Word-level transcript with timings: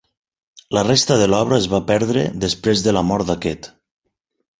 La 0.77 0.81
resta 0.85 1.17
de 1.19 1.27
l'obra 1.33 1.59
es 1.63 1.67
va 1.73 1.79
perdre 1.91 2.23
després 2.45 2.81
de 2.87 2.95
la 2.99 3.05
mort 3.11 3.29
d'aquest. 3.29 3.71